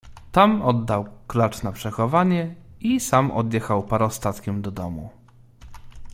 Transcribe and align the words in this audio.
"Tam 0.31 0.61
oddał 0.61 1.05
klacz 1.27 1.63
na 1.63 1.71
przechowanie 1.71 2.55
i 2.79 2.99
sam 2.99 3.31
odjechał 3.31 3.83
parostatkiem 3.83 4.61
do 4.61 4.71
domu." 4.71 5.09